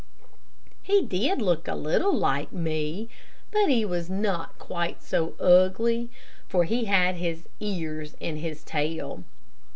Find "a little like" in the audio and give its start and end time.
1.67-2.51